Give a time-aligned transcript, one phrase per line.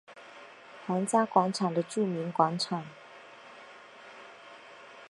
[0.87, 2.83] 皇家广场的著名广场。